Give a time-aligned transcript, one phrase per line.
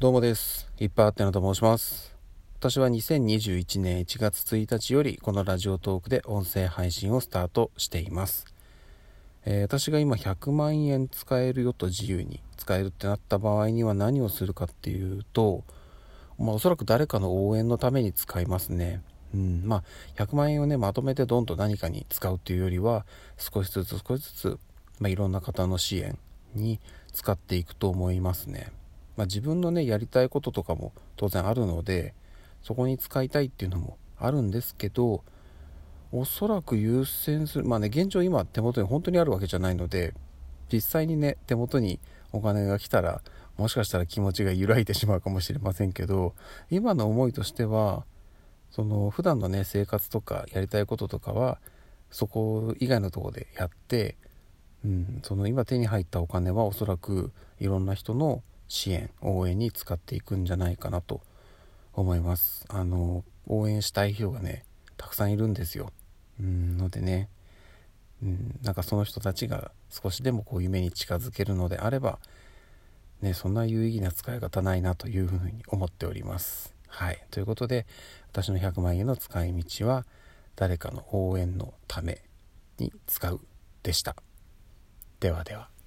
[0.00, 0.72] どうもです。
[0.78, 2.16] いっぱいあってのと申します。
[2.58, 8.46] 私は2021年1月1日よりこのラジオトークで音声配信をスタートしています。
[9.44, 15.64] えー、私が今100万円使えるよと自由に使えるってなった場合には何をするかっていうと、
[16.38, 19.02] まあ、おそらく誰かの応援のために使いますね。
[19.34, 19.84] うん、ま
[20.16, 23.04] あ100万円をねまとめてどんと何かに使うっていうよりは
[23.36, 24.58] 少しずつ少しずつ、
[24.98, 26.16] まあ、いろんな方の支援
[26.54, 26.80] に
[27.12, 28.72] 使っていくと思いますね。
[29.16, 32.14] まあ、自分のねやりたいこととかも当然あるので
[32.62, 35.24] そこに使いたいっていうのもあるんですけど
[36.12, 40.14] おそらく優先するまあね現状今手元に本当にあるわけじゃないので
[40.72, 42.00] 実際にね手元に
[42.32, 43.22] お金が来たら
[43.56, 46.34] もしかしたら気持ちが揺らいでしまうかもしれませんけど
[46.70, 48.04] 今の思いとしては
[48.70, 51.58] その普段のね生活とかやりたいこととかは
[52.10, 54.16] そこ以外のとこでやって、
[54.84, 61.20] うん、その今手に入ったお金はおそらくいろんな人の支援応援に使っていくんじゃないかなと
[61.92, 62.64] 思います。
[62.68, 64.64] あの応援したい人がね
[64.96, 65.92] たくさんいるんですよ。
[66.38, 67.28] うんのでね
[68.22, 72.20] うんなんかその人たちが少しでもこう夢に近づけるのであれば
[73.20, 76.72] ねそんな有意義な使い方ないなというふうに思っております。
[76.86, 77.20] はい。
[77.32, 77.86] ということで
[78.30, 80.06] 私の100万円の使い道は
[80.54, 82.22] 誰かの応援のため
[82.78, 83.40] に使う
[83.82, 84.14] でした。
[85.18, 85.79] ではでは。